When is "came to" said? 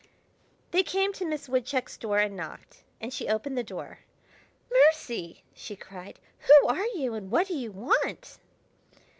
0.81-1.27